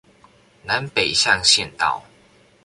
[0.63, 2.03] 南北向縣道